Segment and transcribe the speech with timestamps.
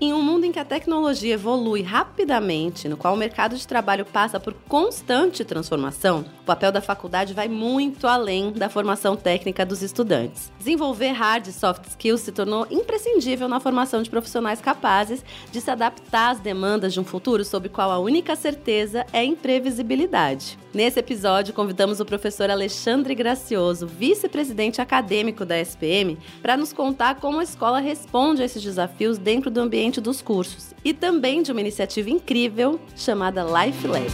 [0.00, 4.04] Em um mundo em que a tecnologia evolui rapidamente, no qual o mercado de trabalho
[4.04, 9.82] passa por constante transformação, o papel da faculdade vai muito além da formação técnica dos
[9.82, 10.52] estudantes.
[10.56, 15.68] Desenvolver hard e soft skills se tornou imprescindível na formação de profissionais capazes de se
[15.68, 20.56] adaptar às demandas de um futuro sobre o qual a única certeza é a imprevisibilidade.
[20.72, 27.40] Nesse episódio, convidamos o professor Alexandre Gracioso, vice-presidente acadêmico da SPM, para nos contar como
[27.40, 31.60] a escola responde a esses desafios dentro do ambiente dos cursos e também de uma
[31.60, 34.06] iniciativa incrível chamada Life Lab.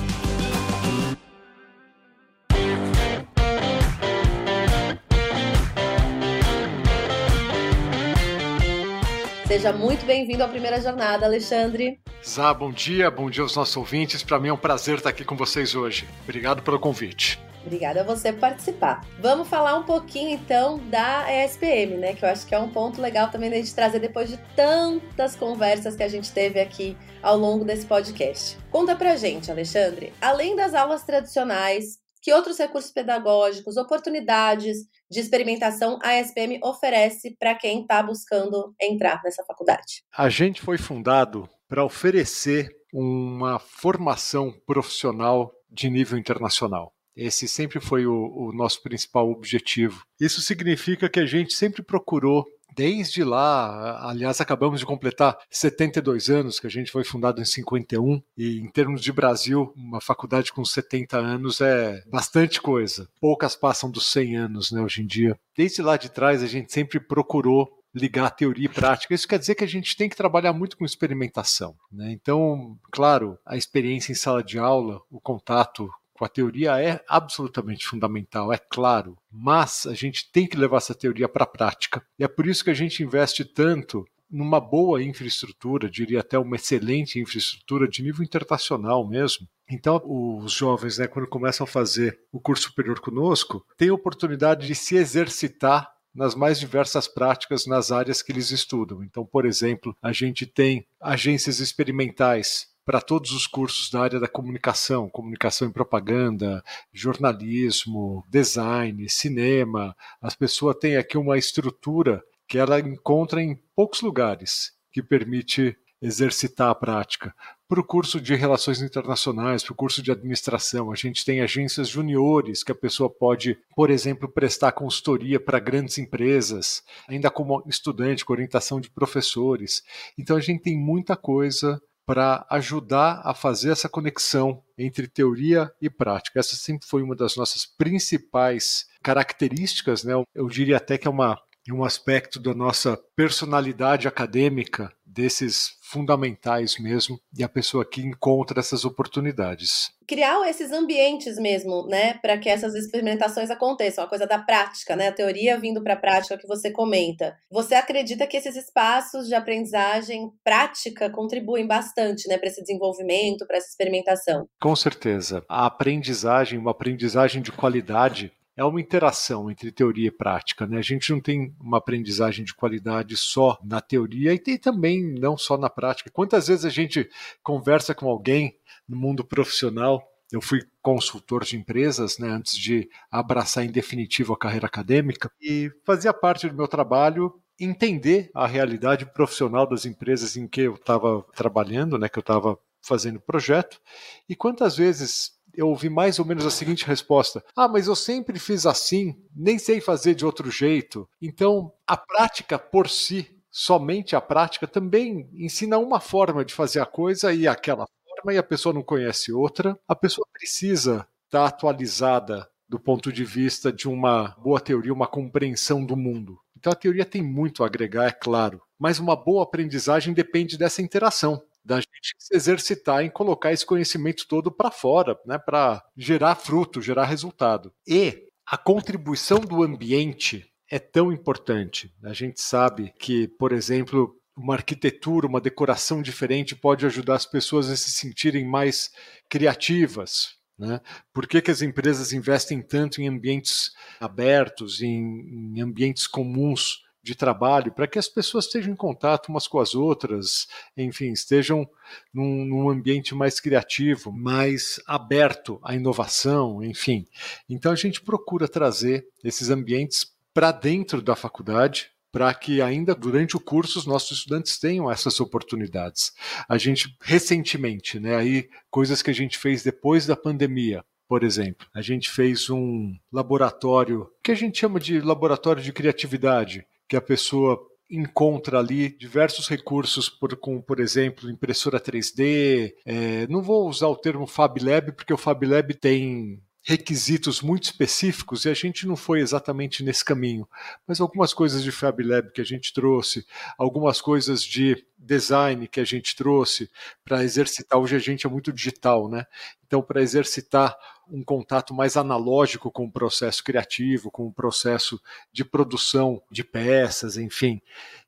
[9.46, 12.00] Seja muito bem-vindo à primeira jornada, Alexandre.
[12.26, 14.22] Zá, bom dia, bom dia aos nossos ouvintes.
[14.22, 16.08] Para mim é um prazer estar aqui com vocês hoje.
[16.24, 17.38] Obrigado pelo convite.
[17.64, 19.06] Obrigada a você por participar.
[19.18, 22.14] Vamos falar um pouquinho então da ESPM, né?
[22.14, 25.96] Que eu acho que é um ponto legal também gente trazer depois de tantas conversas
[25.96, 28.58] que a gente teve aqui ao longo desse podcast.
[28.70, 34.78] Conta pra gente, Alexandre, além das aulas tradicionais, que outros recursos pedagógicos, oportunidades
[35.10, 40.02] de experimentação a SPM oferece para quem está buscando entrar nessa faculdade?
[40.16, 46.93] A gente foi fundado para oferecer uma formação profissional de nível internacional.
[47.16, 50.04] Esse sempre foi o, o, nosso principal objetivo.
[50.20, 52.44] Isso significa que a gente sempre procurou
[52.76, 58.20] desde lá, aliás, acabamos de completar 72 anos, que a gente foi fundado em 51,
[58.36, 63.08] e em termos de Brasil, uma faculdade com 70 anos é bastante coisa.
[63.20, 65.38] Poucas passam dos 100 anos, né, hoje em dia.
[65.56, 69.14] Desde lá de trás, a gente sempre procurou ligar teoria e prática.
[69.14, 71.76] Isso quer dizer que a gente tem que trabalhar muito com experimentação.
[71.92, 72.10] Né?
[72.10, 77.86] Então, claro, a experiência em sala de aula, o contato com a teoria é absolutamente
[77.86, 82.02] fundamental, é claro, mas a gente tem que levar essa teoria para a prática.
[82.18, 86.56] E é por isso que a gente investe tanto numa boa infraestrutura, diria até uma
[86.56, 89.46] excelente infraestrutura de nível internacional mesmo.
[89.70, 94.66] Então, os jovens, né, quando começam a fazer o curso superior conosco, têm a oportunidade
[94.66, 99.02] de se exercitar nas mais diversas práticas nas áreas que eles estudam.
[99.02, 104.28] Então, por exemplo, a gente tem agências experimentais para todos os cursos da área da
[104.28, 106.62] comunicação, comunicação e propaganda,
[106.92, 109.96] jornalismo, design, cinema.
[110.20, 116.68] As pessoas têm aqui uma estrutura que ela encontra em poucos lugares que permite exercitar
[116.68, 117.34] a prática.
[117.66, 121.88] Para o curso de Relações Internacionais, para o curso de Administração, a gente tem agências
[121.88, 128.22] juniores que a pessoa pode, por exemplo, prestar consultoria para grandes empresas, ainda como estudante,
[128.22, 129.82] com orientação de professores.
[130.18, 135.88] Então a gente tem muita coisa para ajudar a fazer essa conexão entre teoria e
[135.88, 136.38] prática.
[136.38, 140.14] Essa sempre foi uma das nossas principais características, né?
[140.34, 141.38] Eu diria até que é uma,
[141.70, 148.84] um aspecto da nossa personalidade acadêmica, desses fundamentais mesmo, e a pessoa que encontra essas
[148.84, 149.92] oportunidades.
[150.06, 155.08] Criar esses ambientes mesmo, né, para que essas experimentações aconteçam, a coisa da prática, né,
[155.08, 157.36] a teoria vindo para a prática que você comenta.
[157.50, 163.56] Você acredita que esses espaços de aprendizagem prática contribuem bastante, né, para esse desenvolvimento, para
[163.56, 164.46] essa experimentação?
[164.60, 165.44] Com certeza.
[165.48, 170.66] A aprendizagem, uma aprendizagem de qualidade, é uma interação entre teoria e prática.
[170.66, 170.78] Né?
[170.78, 175.36] A gente não tem uma aprendizagem de qualidade só na teoria e tem também não
[175.36, 176.10] só na prática.
[176.10, 177.08] Quantas vezes a gente
[177.42, 178.56] conversa com alguém
[178.88, 180.02] no mundo profissional?
[180.32, 185.70] Eu fui consultor de empresas né, antes de abraçar em definitivo a carreira acadêmica e
[185.84, 191.24] fazia parte do meu trabalho entender a realidade profissional das empresas em que eu estava
[191.34, 193.80] trabalhando, né, que eu estava fazendo projeto.
[194.28, 198.38] E quantas vezes eu ouvi mais ou menos a seguinte resposta: Ah, mas eu sempre
[198.38, 201.08] fiz assim, nem sei fazer de outro jeito.
[201.20, 206.86] Então, a prática por si, somente a prática, também ensina uma forma de fazer a
[206.86, 209.78] coisa e aquela forma, e a pessoa não conhece outra.
[209.86, 215.84] A pessoa precisa estar atualizada do ponto de vista de uma boa teoria, uma compreensão
[215.84, 216.38] do mundo.
[216.56, 220.80] Então a teoria tem muito a agregar, é claro, mas uma boa aprendizagem depende dessa
[220.80, 226.34] interação da gente se exercitar em colocar esse conhecimento todo para fora, né, para gerar
[226.34, 227.72] fruto, gerar resultado.
[227.86, 231.94] E a contribuição do ambiente é tão importante.
[232.02, 237.70] A gente sabe que, por exemplo, uma arquitetura, uma decoração diferente pode ajudar as pessoas
[237.70, 238.90] a se sentirem mais
[239.28, 240.80] criativas, Né?
[241.12, 247.14] Por que, que as empresas investem tanto em ambientes abertos, em, em ambientes comuns de
[247.14, 251.68] trabalho, para que as pessoas estejam em contato umas com as outras, enfim, estejam
[252.12, 257.06] num, num ambiente mais criativo, mais aberto à inovação, enfim.
[257.48, 263.36] Então a gente procura trazer esses ambientes para dentro da faculdade, para que ainda durante
[263.36, 266.12] o curso os nossos estudantes tenham essas oportunidades.
[266.48, 271.66] A gente recentemente, né, aí coisas que a gente fez depois da pandemia, por exemplo,
[271.74, 277.00] a gente fez um laboratório que a gente chama de laboratório de criatividade, que a
[277.00, 282.72] pessoa encontra ali diversos recursos, por, como por exemplo impressora 3D.
[282.86, 287.64] É, não vou usar o termo Fab Lab porque o Fab Lab tem requisitos muito
[287.64, 290.48] específicos e a gente não foi exatamente nesse caminho.
[290.86, 293.26] Mas algumas coisas de Fab Lab que a gente trouxe,
[293.58, 296.70] algumas coisas de design que a gente trouxe
[297.04, 297.78] para exercitar.
[297.78, 299.26] Hoje a gente é muito digital, né?
[299.66, 300.74] Então, para exercitar
[301.06, 304.98] um contato mais analógico com o processo criativo, com o processo
[305.30, 307.60] de produção de peças, enfim.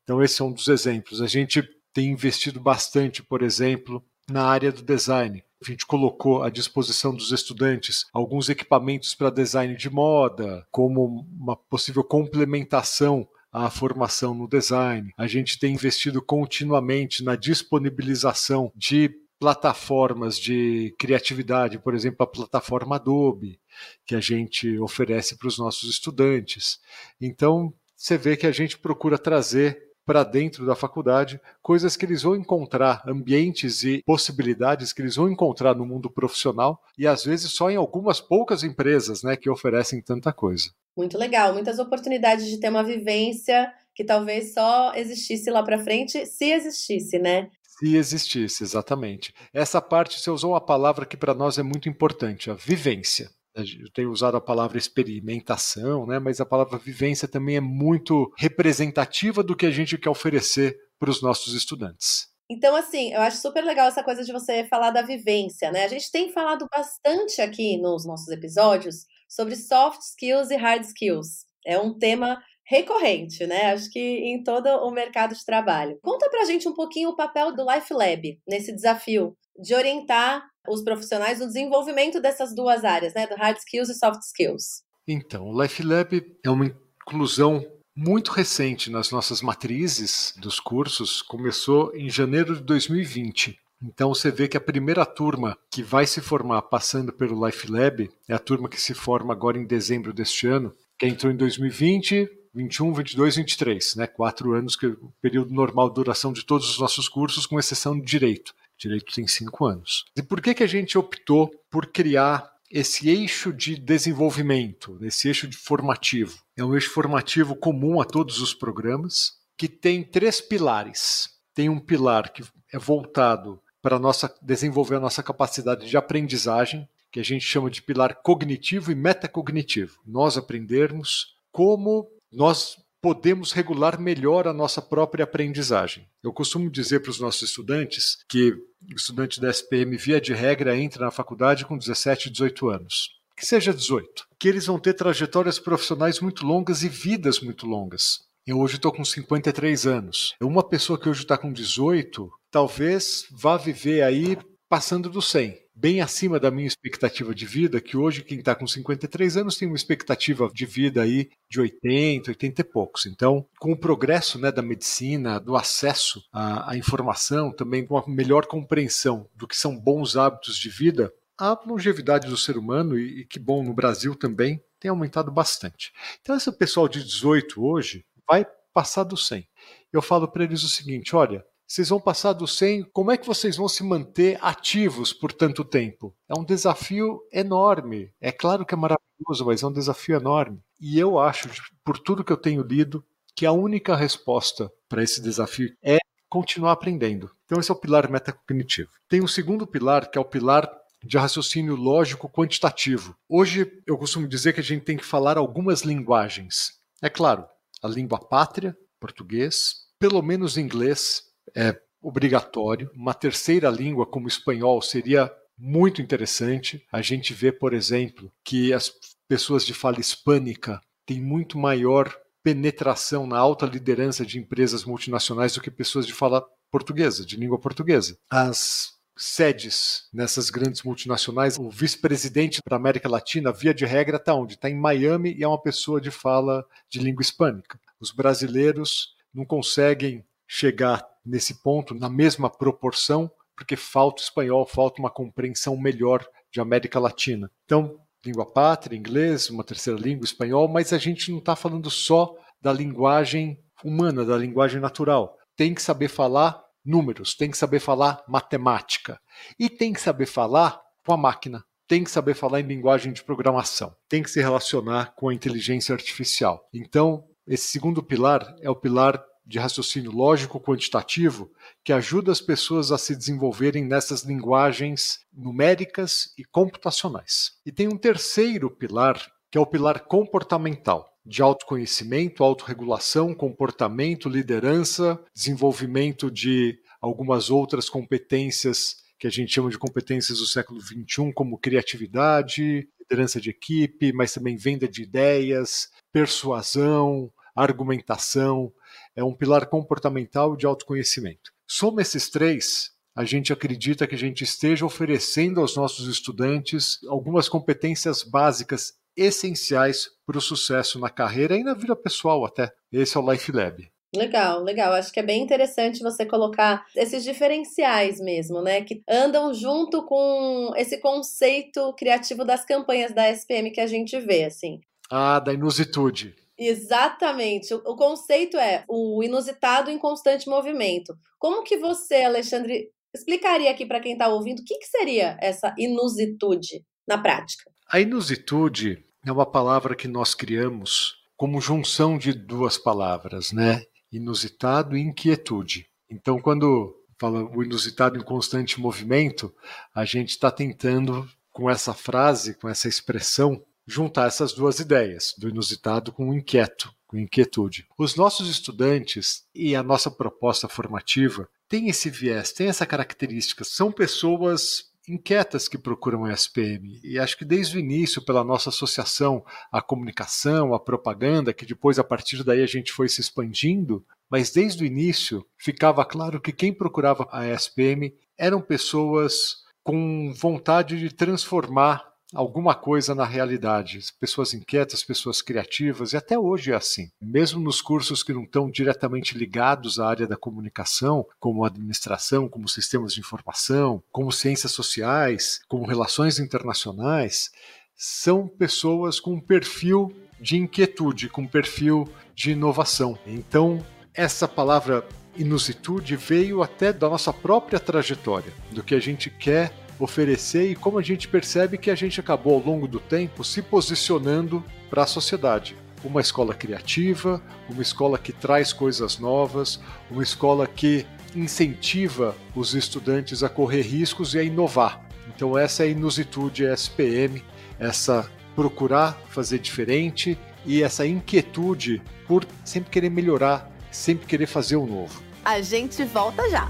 [0.03, 1.21] Então, esse é um dos exemplos.
[1.21, 1.61] A gente
[1.93, 5.43] tem investido bastante, por exemplo, na área do design.
[5.61, 11.55] A gente colocou à disposição dos estudantes alguns equipamentos para design de moda, como uma
[11.55, 15.11] possível complementação à formação no design.
[15.17, 19.09] A gente tem investido continuamente na disponibilização de
[19.39, 23.59] plataformas de criatividade, por exemplo, a plataforma Adobe,
[24.05, 26.79] que a gente oferece para os nossos estudantes.
[27.21, 32.23] Então, você vê que a gente procura trazer para dentro da faculdade, coisas que eles
[32.23, 37.51] vão encontrar, ambientes e possibilidades que eles vão encontrar no mundo profissional e às vezes
[37.51, 40.69] só em algumas poucas empresas, né, que oferecem tanta coisa.
[40.95, 46.25] Muito legal, muitas oportunidades de ter uma vivência que talvez só existisse lá para frente,
[46.25, 47.49] se existisse, né?
[47.61, 49.33] Se existisse, exatamente.
[49.53, 53.29] Essa parte você usou uma palavra que para nós é muito importante, a vivência.
[53.57, 56.19] Eu tenho usado a palavra experimentação, né?
[56.19, 61.09] mas a palavra vivência também é muito representativa do que a gente quer oferecer para
[61.09, 62.27] os nossos estudantes.
[62.49, 65.83] Então, assim, eu acho super legal essa coisa de você falar da vivência, né?
[65.83, 71.45] A gente tem falado bastante aqui nos nossos episódios sobre soft skills e hard skills.
[71.65, 73.71] É um tema recorrente, né?
[73.71, 75.97] Acho que em todo o mercado de trabalho.
[76.01, 80.83] Conta pra gente um pouquinho o papel do Life Lab nesse desafio de orientar os
[80.83, 83.25] profissionais no desenvolvimento dessas duas áreas, né?
[83.25, 84.83] Do hard skills e soft skills.
[85.07, 87.65] Então, o Life Lab é uma inclusão
[87.95, 93.57] muito recente nas nossas matrizes dos cursos, começou em janeiro de 2020.
[93.81, 98.09] Então você vê que a primeira turma que vai se formar passando pelo Life Lab
[98.27, 102.29] é a turma que se forma agora em dezembro deste ano, que entrou em 2020,
[102.53, 104.07] 21, 22, 23, né?
[104.07, 107.59] Quatro anos, que é o período normal de duração de todos os nossos cursos, com
[107.59, 108.53] exceção de direito.
[108.77, 110.05] Direito tem cinco anos.
[110.15, 115.47] E por que, que a gente optou por criar esse eixo de desenvolvimento, esse eixo
[115.47, 116.37] de formativo?
[116.55, 121.29] É um eixo formativo comum a todos os programas, que tem três pilares.
[121.53, 127.19] Tem um pilar que é voltado para nossa, desenvolver a nossa capacidade de aprendizagem, que
[127.19, 129.99] a gente chama de pilar cognitivo e metacognitivo.
[130.05, 136.07] Nós aprendermos como nós podemos regular melhor a nossa própria aprendizagem.
[136.23, 140.75] Eu costumo dizer para os nossos estudantes que o estudante da SPM, via de regra,
[140.75, 143.09] entra na faculdade com 17, 18 anos.
[143.35, 144.25] Que seja 18.
[144.39, 148.25] Que eles vão ter trajetórias profissionais muito longas e vidas muito longas.
[148.45, 150.33] Eu hoje estou com 53 anos.
[150.41, 154.37] Uma pessoa que hoje está com 18, talvez vá viver aí
[154.69, 158.65] passando do 100 bem acima da minha expectativa de vida, que hoje quem está com
[158.65, 163.05] 53 anos tem uma expectativa de vida aí de 80, 80 e poucos.
[163.05, 168.03] Então, com o progresso né, da medicina, do acesso à, à informação, também com uma
[168.07, 173.21] melhor compreensão do que são bons hábitos de vida, a longevidade do ser humano, e,
[173.21, 175.93] e que bom no Brasil também, tem aumentado bastante.
[176.21, 179.47] Então, esse pessoal de 18 hoje vai passar do 100.
[179.93, 183.27] Eu falo para eles o seguinte: olha, vocês vão passar do 100, como é que
[183.27, 186.15] vocês vão se manter ativos por tanto tempo?
[186.29, 188.09] É um desafio enorme.
[188.21, 190.61] É claro que é maravilhoso, mas é um desafio enorme.
[190.79, 191.49] E eu acho,
[191.83, 193.03] por tudo que eu tenho lido,
[193.35, 195.97] que a única resposta para esse desafio é
[196.29, 197.29] continuar aprendendo.
[197.45, 198.89] Então, esse é o pilar metacognitivo.
[199.09, 200.69] Tem um segundo pilar, que é o pilar
[201.03, 203.15] de raciocínio lógico quantitativo.
[203.27, 206.73] Hoje, eu costumo dizer que a gente tem que falar algumas linguagens.
[207.01, 207.45] É claro,
[207.83, 212.89] a língua pátria, português, pelo menos inglês, é obrigatório.
[212.95, 216.85] Uma terceira língua, como espanhol, seria muito interessante.
[216.91, 218.91] A gente vê, por exemplo, que as
[219.27, 225.61] pessoas de fala hispânica têm muito maior penetração na alta liderança de empresas multinacionais do
[225.61, 228.17] que pessoas de fala portuguesa, de língua portuguesa.
[228.29, 231.57] As sedes nessas grandes multinacionais.
[231.57, 234.53] O vice-presidente para América Latina, via de regra, está onde?
[234.53, 237.79] Está em Miami e é uma pessoa de fala de língua hispânica.
[237.99, 245.09] Os brasileiros não conseguem chegar nesse ponto na mesma proporção porque falta espanhol, falta uma
[245.09, 247.51] compreensão melhor de América Latina.
[247.65, 252.35] Então, língua pátria, inglês, uma terceira língua, espanhol, mas a gente não está falando só
[252.61, 255.35] da linguagem humana, da linguagem natural.
[255.55, 259.19] Tem que saber falar números, tem que saber falar matemática
[259.59, 263.23] e tem que saber falar com a máquina, tem que saber falar em linguagem de
[263.23, 266.63] programação, tem que se relacionar com a inteligência artificial.
[266.73, 271.49] Então, esse segundo pilar é o pilar de raciocínio lógico quantitativo
[271.83, 277.53] que ajuda as pessoas a se desenvolverem nessas linguagens numéricas e computacionais.
[277.65, 285.17] E tem um terceiro pilar, que é o pilar comportamental, de autoconhecimento, autorregulação, comportamento, liderança,
[285.33, 291.57] desenvolvimento de algumas outras competências que a gente chama de competências do século XXI, como
[291.57, 298.71] criatividade, liderança de equipe, mas também venda de ideias, persuasão, argumentação,
[299.17, 301.51] é um pilar comportamental de autoconhecimento.
[301.67, 307.49] Soma esses três, a gente acredita que a gente esteja oferecendo aos nossos estudantes algumas
[307.49, 312.71] competências básicas essenciais para o sucesso na carreira e na vida pessoal até.
[312.91, 313.91] Esse é o Life Lab.
[314.15, 314.93] Legal, legal.
[314.93, 318.81] Acho que é bem interessante você colocar esses diferenciais mesmo, né?
[318.81, 324.45] Que andam junto com esse conceito criativo das campanhas da SPM que a gente vê,
[324.45, 324.79] assim.
[325.09, 326.35] Ah, da inusitude.
[326.57, 327.73] Exatamente.
[327.73, 331.15] O, conceito é o inusitado em constante movimento.
[331.37, 335.73] Como que você, Alexandre, explicaria aqui para quem está ouvindo o que, que seria essa
[335.77, 337.69] inusitude na prática?
[337.89, 343.83] A inusitude é uma palavra que nós criamos como junção de duas palavras, né?
[344.11, 345.85] Inusitado e inquietude.
[346.09, 349.53] Então, quando fala o inusitado em constante movimento,
[349.93, 355.47] a gente está tentando, com essa frase, com essa expressão, juntar essas duas ideias, do
[355.47, 357.87] inusitado com o inquieto, com inquietude.
[357.97, 363.91] Os nossos estudantes e a nossa proposta formativa têm esse viés, têm essa característica, são
[363.91, 366.99] pessoas inquietas que procuram o SPM.
[367.01, 371.97] E acho que desde o início, pela nossa associação à comunicação, à propaganda, que depois
[371.97, 376.51] a partir daí a gente foi se expandindo, mas desde o início ficava claro que
[376.51, 383.99] quem procurava a SPM eram pessoas com vontade de transformar alguma coisa na realidade.
[384.19, 387.09] Pessoas inquietas, pessoas criativas, e até hoje é assim.
[387.21, 392.67] Mesmo nos cursos que não estão diretamente ligados à área da comunicação, como administração, como
[392.67, 397.51] sistemas de informação, como ciências sociais, como relações internacionais,
[397.95, 403.17] são pessoas com um perfil de inquietude, com um perfil de inovação.
[403.25, 409.71] Então, essa palavra inusitude veio até da nossa própria trajetória, do que a gente quer
[409.99, 413.61] oferecer e como a gente percebe que a gente acabou ao longo do tempo se
[413.61, 415.75] posicionando para a sociedade.
[416.03, 423.43] Uma escola criativa, uma escola que traz coisas novas, uma escola que incentiva os estudantes
[423.43, 425.01] a correr riscos e a inovar.
[425.27, 427.43] Então essa é a inusitude SPM,
[427.79, 434.85] essa procurar fazer diferente e essa inquietude por sempre querer melhorar, sempre querer fazer o
[434.85, 435.21] novo.
[435.45, 436.69] A gente volta já.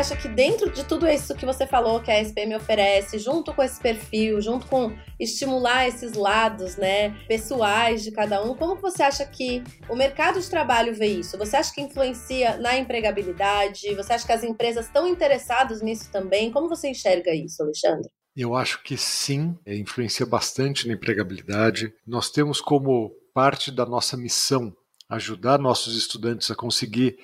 [0.00, 3.62] Acha que dentro de tudo isso que você falou que a SPM oferece, junto com
[3.62, 9.26] esse perfil, junto com estimular esses lados, né, pessoais de cada um, como você acha
[9.26, 11.36] que o mercado de trabalho vê isso?
[11.36, 13.94] Você acha que influencia na empregabilidade?
[13.94, 16.50] Você acha que as empresas estão interessadas nisso também?
[16.50, 18.08] Como você enxerga isso, Alexandre?
[18.34, 21.92] Eu acho que sim, é, influencia bastante na empregabilidade.
[22.06, 24.74] Nós temos como parte da nossa missão
[25.10, 27.18] ajudar nossos estudantes a conseguir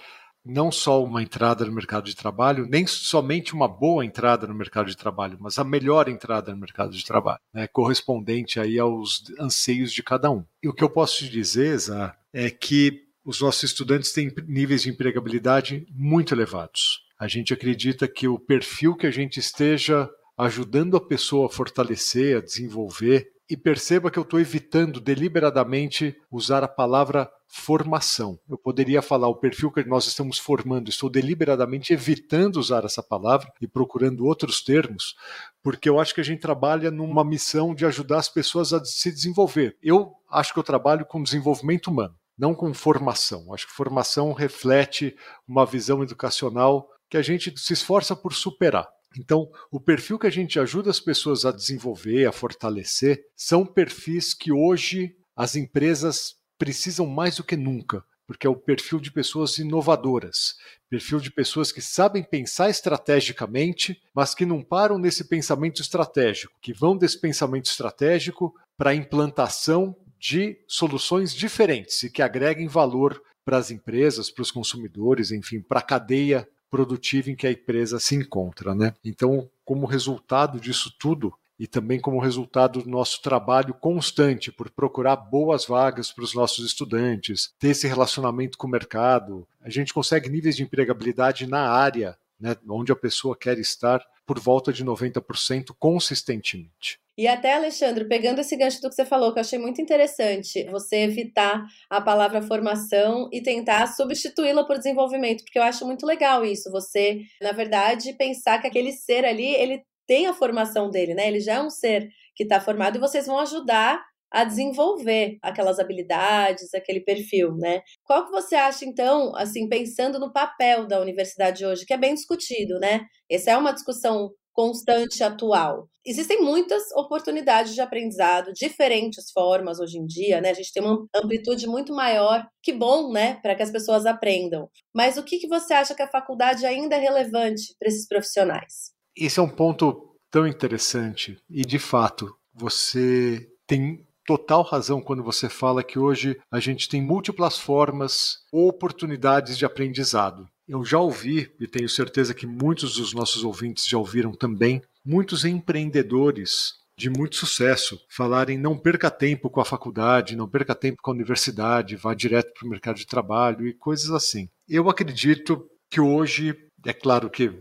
[0.46, 4.88] não só uma entrada no mercado de trabalho, nem somente uma boa entrada no mercado
[4.88, 9.92] de trabalho, mas a melhor entrada no mercado de trabalho, né, correspondente aí aos anseios
[9.92, 10.44] de cada um.
[10.62, 14.82] E o que eu posso te dizer, Zá, é que os nossos estudantes têm níveis
[14.82, 17.04] de empregabilidade muito elevados.
[17.18, 22.36] A gente acredita que o perfil que a gente esteja ajudando a pessoa a fortalecer,
[22.36, 28.38] a desenvolver, e perceba que eu estou evitando deliberadamente usar a palavra formação.
[28.48, 33.52] Eu poderia falar o perfil que nós estamos formando, estou deliberadamente evitando usar essa palavra
[33.60, 35.14] e procurando outros termos,
[35.62, 39.12] porque eu acho que a gente trabalha numa missão de ajudar as pessoas a se
[39.12, 39.76] desenvolver.
[39.80, 43.54] Eu acho que eu trabalho com desenvolvimento humano, não com formação.
[43.54, 48.88] Acho que formação reflete uma visão educacional que a gente se esforça por superar.
[49.18, 54.34] Então, o perfil que a gente ajuda as pessoas a desenvolver, a fortalecer, são perfis
[54.34, 59.58] que hoje as empresas precisam mais do que nunca, porque é o perfil de pessoas
[59.58, 60.56] inovadoras,
[60.88, 66.72] perfil de pessoas que sabem pensar estrategicamente, mas que não param nesse pensamento estratégico, que
[66.72, 73.58] vão desse pensamento estratégico para a implantação de soluções diferentes e que agreguem valor para
[73.58, 78.14] as empresas, para os consumidores, enfim, para a cadeia produtiva em que a empresa se
[78.14, 78.74] encontra.
[78.74, 78.94] Né?
[79.02, 85.16] Então, como resultado disso tudo, e também como resultado do nosso trabalho constante por procurar
[85.16, 90.28] boas vagas para os nossos estudantes, ter esse relacionamento com o mercado, a gente consegue
[90.28, 95.74] níveis de empregabilidade na área né, onde a pessoa quer estar por volta de 90%
[95.78, 97.00] consistentemente.
[97.18, 100.64] E até, Alexandre, pegando esse gancho do que você falou, que eu achei muito interessante,
[100.64, 106.44] você evitar a palavra formação e tentar substituí-la por desenvolvimento, porque eu acho muito legal
[106.44, 106.70] isso.
[106.70, 111.26] Você, na verdade, pensar que aquele ser ali, ele tem a formação dele, né?
[111.28, 115.78] Ele já é um ser que está formado e vocês vão ajudar a desenvolver aquelas
[115.78, 117.80] habilidades, aquele perfil, né?
[118.04, 122.14] Qual que você acha então, assim, pensando no papel da universidade hoje, que é bem
[122.14, 123.06] discutido, né?
[123.30, 125.86] Essa é uma discussão constante atual.
[126.04, 130.50] Existem muitas oportunidades de aprendizado, diferentes formas hoje em dia, né?
[130.50, 132.46] A gente tem uma amplitude muito maior.
[132.62, 134.70] Que bom, né, para que as pessoas aprendam.
[134.94, 138.92] Mas o que, que você acha que a faculdade ainda é relevante para esses profissionais?
[139.14, 145.48] Esse é um ponto tão interessante e, de fato, você tem total razão quando você
[145.48, 150.48] fala que hoje a gente tem múltiplas formas ou oportunidades de aprendizado.
[150.68, 155.44] Eu já ouvi, e tenho certeza que muitos dos nossos ouvintes já ouviram também, muitos
[155.44, 161.10] empreendedores de muito sucesso falarem não perca tempo com a faculdade, não perca tempo com
[161.10, 164.48] a universidade, vá direto para o mercado de trabalho e coisas assim.
[164.68, 167.52] Eu acredito que hoje, é claro que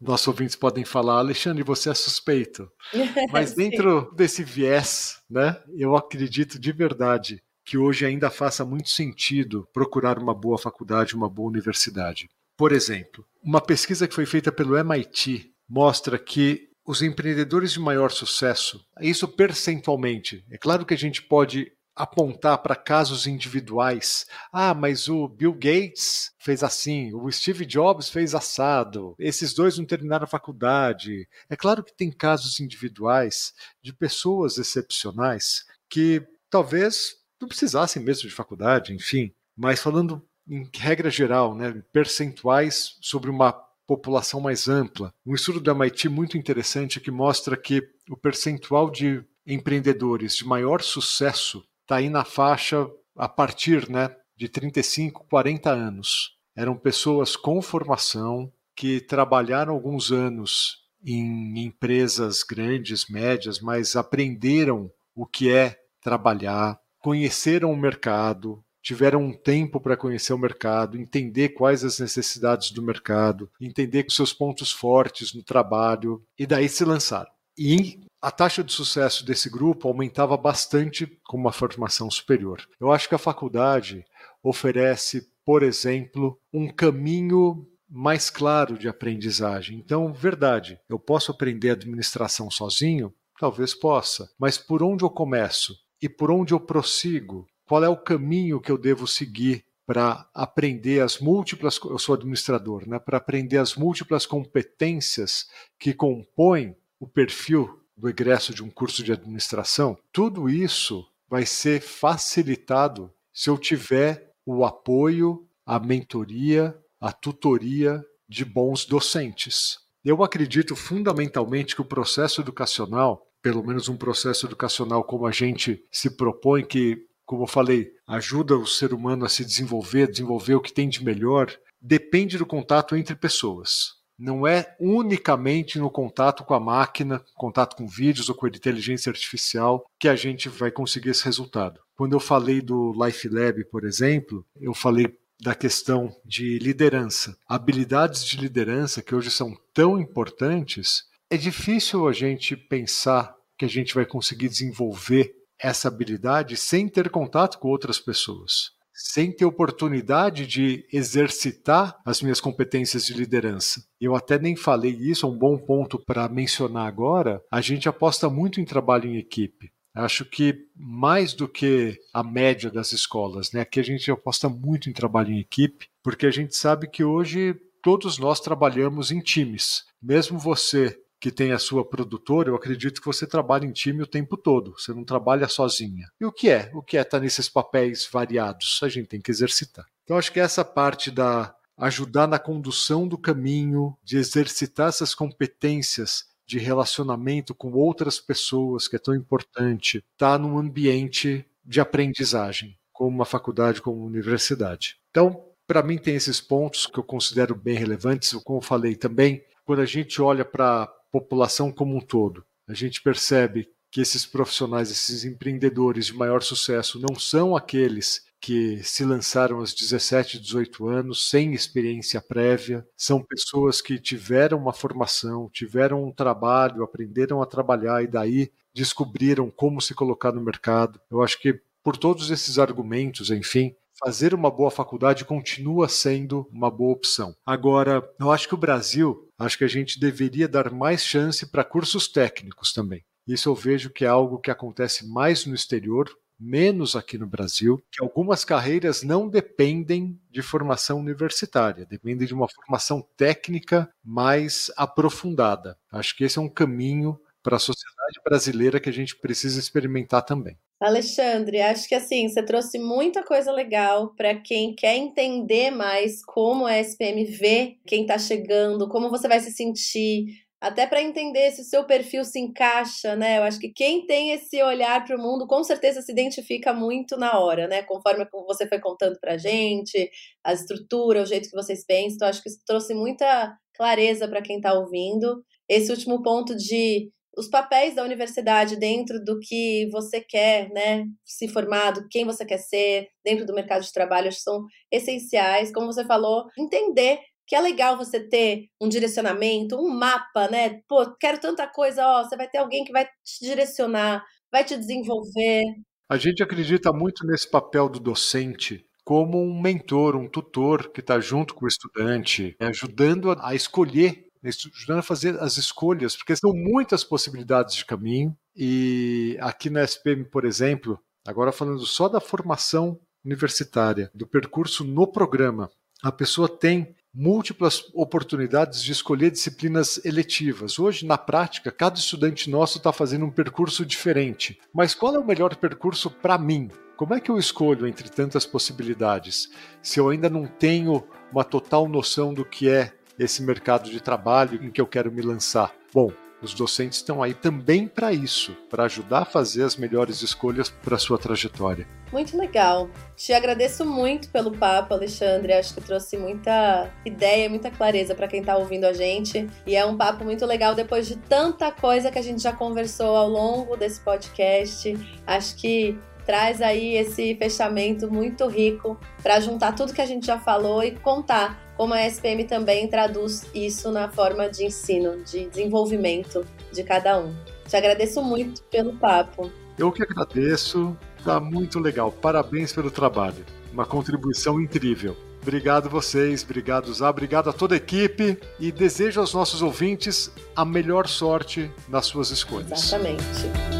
[0.00, 2.68] nossos ouvintes podem falar, Alexandre, você é suspeito.
[3.30, 9.68] Mas dentro desse viés, né, eu acredito de verdade que hoje ainda faça muito sentido
[9.72, 12.28] procurar uma boa faculdade, uma boa universidade.
[12.60, 18.10] Por exemplo, uma pesquisa que foi feita pelo MIT mostra que os empreendedores de maior
[18.10, 24.26] sucesso, isso percentualmente, é claro que a gente pode apontar para casos individuais.
[24.52, 29.86] Ah, mas o Bill Gates fez assim, o Steve Jobs fez assado, esses dois não
[29.86, 31.26] terminaram a faculdade.
[31.48, 38.34] É claro que tem casos individuais de pessoas excepcionais que talvez não precisassem mesmo de
[38.34, 39.32] faculdade, enfim.
[39.56, 43.52] Mas falando em regra geral, né, percentuais sobre uma
[43.86, 45.14] população mais ampla.
[45.24, 50.82] Um estudo da MIT muito interessante que mostra que o percentual de empreendedores de maior
[50.82, 56.36] sucesso está aí na faixa a partir né, de 35, 40 anos.
[56.56, 65.26] Eram pessoas com formação que trabalharam alguns anos em empresas grandes, médias, mas aprenderam o
[65.26, 71.84] que é trabalhar, conheceram o mercado, tiveram um tempo para conhecer o mercado, entender quais
[71.84, 77.30] as necessidades do mercado, entender os seus pontos fortes no trabalho e daí se lançaram.
[77.58, 82.66] E a taxa de sucesso desse grupo aumentava bastante com uma formação superior.
[82.78, 84.04] Eu acho que a faculdade
[84.42, 89.78] oferece, por exemplo, um caminho mais claro de aprendizagem.
[89.78, 93.12] Então, verdade, eu posso aprender administração sozinho?
[93.38, 97.46] Talvez possa, mas por onde eu começo e por onde eu prossigo?
[97.70, 102.82] Qual é o caminho que eu devo seguir para aprender as múltiplas, eu sou administrador,
[102.84, 109.04] né, para aprender as múltiplas competências que compõem o perfil do egresso de um curso
[109.04, 117.12] de administração, tudo isso vai ser facilitado se eu tiver o apoio, a mentoria, a
[117.12, 119.78] tutoria de bons docentes.
[120.04, 125.84] Eu acredito fundamentalmente que o processo educacional, pelo menos um processo educacional como a gente
[125.88, 130.60] se propõe, que como eu falei, ajuda o ser humano a se desenvolver, desenvolver o
[130.60, 131.48] que tem de melhor,
[131.80, 133.92] depende do contato entre pessoas.
[134.18, 139.10] Não é unicamente no contato com a máquina, contato com vídeos ou com a inteligência
[139.10, 141.78] artificial que a gente vai conseguir esse resultado.
[141.94, 147.36] Quando eu falei do Life Lab, por exemplo, eu falei da questão de liderança.
[147.48, 153.68] Habilidades de liderança que hoje são tão importantes, é difícil a gente pensar que a
[153.68, 160.46] gente vai conseguir desenvolver essa habilidade sem ter contato com outras pessoas, sem ter oportunidade
[160.46, 163.84] de exercitar as minhas competências de liderança.
[164.00, 167.42] Eu até nem falei isso, é um bom ponto para mencionar agora.
[167.50, 169.70] A gente aposta muito em trabalho em equipe.
[169.94, 173.60] Acho que mais do que a média das escolas, né?
[173.60, 177.56] Aqui a gente aposta muito em trabalho em equipe, porque a gente sabe que hoje
[177.82, 179.84] todos nós trabalhamos em times.
[180.00, 184.06] Mesmo você que tem a sua produtora, eu acredito que você trabalha em time o
[184.06, 186.08] tempo todo, você não trabalha sozinha.
[186.18, 186.70] E o que é?
[186.72, 188.80] O que é estar nesses papéis variados?
[188.82, 189.84] A gente tem que exercitar.
[190.04, 196.26] Então, acho que essa parte da ajudar na condução do caminho, de exercitar essas competências
[196.46, 203.08] de relacionamento com outras pessoas, que é tão importante, está num ambiente de aprendizagem, como
[203.08, 204.96] uma faculdade, como uma universidade.
[205.10, 209.44] Então, para mim, tem esses pontos que eu considero bem relevantes, como eu falei também,
[209.64, 214.90] quando a gente olha para população como um todo, a gente percebe que esses profissionais,
[214.90, 221.28] esses empreendedores de maior sucesso, não são aqueles que se lançaram aos 17, 18 anos,
[221.28, 222.86] sem experiência prévia.
[222.96, 229.50] São pessoas que tiveram uma formação, tiveram um trabalho, aprenderam a trabalhar e daí descobriram
[229.50, 230.98] como se colocar no mercado.
[231.10, 236.70] Eu acho que por todos esses argumentos, enfim, fazer uma boa faculdade continua sendo uma
[236.70, 237.34] boa opção.
[237.44, 241.64] Agora, eu acho que o Brasil, acho que a gente deveria dar mais chance para
[241.64, 243.02] cursos técnicos também.
[243.26, 247.82] Isso eu vejo que é algo que acontece mais no exterior, menos aqui no Brasil,
[247.90, 255.78] que algumas carreiras não dependem de formação universitária, dependem de uma formação técnica mais aprofundada.
[255.90, 260.22] Acho que esse é um caminho para a sociedade brasileira que a gente precisa experimentar
[260.22, 260.58] também.
[260.80, 266.64] Alexandre, acho que assim, você trouxe muita coisa legal para quem quer entender mais como
[266.64, 270.24] a SPM vê quem está chegando, como você vai se sentir,
[270.58, 273.38] até para entender se o seu perfil se encaixa, né?
[273.38, 277.16] Eu acho que quem tem esse olhar para o mundo, com certeza se identifica muito
[277.18, 277.82] na hora, né?
[277.82, 280.10] Conforme você foi contando para gente,
[280.42, 284.42] a estrutura, o jeito que vocês pensam, então acho que isso trouxe muita clareza para
[284.42, 285.42] quem está ouvindo.
[285.68, 291.48] Esse último ponto de os papéis da universidade dentro do que você quer, né, se
[291.48, 295.72] formar, do quem você quer ser, dentro do mercado de trabalho, são essenciais.
[295.72, 300.80] Como você falou, entender que é legal você ter um direcionamento, um mapa, né?
[300.88, 304.76] Pô, quero tanta coisa, ó, você vai ter alguém que vai te direcionar, vai te
[304.76, 305.62] desenvolver.
[306.08, 311.18] A gente acredita muito nesse papel do docente como um mentor, um tutor que está
[311.18, 317.04] junto com o estudante, ajudando a escolher, ajudando a fazer as escolhas, porque são muitas
[317.04, 318.36] possibilidades de caminho.
[318.56, 325.06] E aqui na SPM, por exemplo, agora falando só da formação universitária, do percurso no
[325.06, 325.70] programa,
[326.02, 330.78] a pessoa tem múltiplas oportunidades de escolher disciplinas eletivas.
[330.78, 334.58] Hoje, na prática, cada estudante nosso está fazendo um percurso diferente.
[334.72, 336.70] Mas qual é o melhor percurso para mim?
[336.96, 339.48] Como é que eu escolho entre tantas possibilidades?
[339.82, 344.64] Se eu ainda não tenho uma total noção do que é esse mercado de trabalho
[344.64, 345.72] em que eu quero me lançar.
[345.92, 346.10] Bom,
[346.42, 350.96] os docentes estão aí também para isso, para ajudar a fazer as melhores escolhas para
[350.96, 351.86] sua trajetória.
[352.10, 352.88] Muito legal.
[353.14, 355.52] Te agradeço muito pelo papo, Alexandre.
[355.52, 359.46] Acho que trouxe muita ideia, muita clareza para quem está ouvindo a gente.
[359.66, 363.14] E é um papo muito legal depois de tanta coisa que a gente já conversou
[363.16, 364.96] ao longo desse podcast.
[365.26, 365.98] Acho que
[366.30, 370.92] traz aí esse fechamento muito rico para juntar tudo que a gente já falou e
[370.92, 377.18] contar como a SPM também traduz isso na forma de ensino, de desenvolvimento de cada
[377.18, 377.34] um.
[377.66, 379.50] Te agradeço muito pelo papo.
[379.76, 382.12] Eu que agradeço, tá muito legal.
[382.12, 383.44] Parabéns pelo trabalho.
[383.72, 385.16] Uma contribuição incrível.
[385.42, 390.64] Obrigado vocês, obrigado Zá, obrigado a toda a equipe e desejo aos nossos ouvintes a
[390.64, 392.84] melhor sorte nas suas escolhas.
[392.84, 393.79] Exatamente.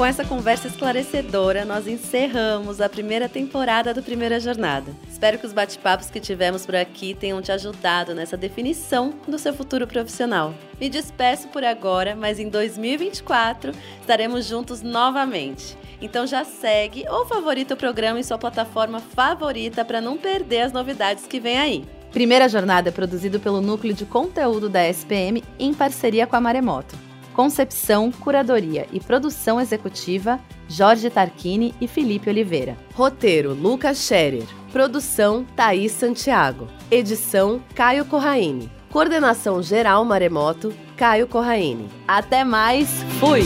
[0.00, 4.96] Com essa conversa esclarecedora, nós encerramos a primeira temporada do Primeira Jornada.
[5.06, 9.52] Espero que os bate-papos que tivemos por aqui tenham te ajudado nessa definição do seu
[9.52, 10.54] futuro profissional.
[10.80, 15.76] Me despeço por agora, mas em 2024 estaremos juntos novamente.
[16.00, 20.72] Então já segue ou favorita o programa em sua plataforma favorita para não perder as
[20.72, 21.84] novidades que vem aí.
[22.10, 27.09] Primeira Jornada é produzido pelo Núcleo de Conteúdo da SPM em parceria com a Maremoto.
[27.34, 32.76] Concepção, curadoria e produção executiva, Jorge Tarquini e Felipe Oliveira.
[32.94, 34.44] Roteiro, Lucas Scherer.
[34.72, 36.68] Produção, Thaís Santiago.
[36.90, 38.70] Edição, Caio Corraine.
[38.90, 41.88] Coordenação geral Maremoto, Caio Corraine.
[42.06, 42.88] Até mais,
[43.18, 43.42] fui!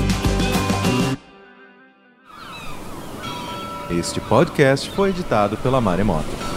[3.90, 6.53] Este podcast foi editado pela Maremoto.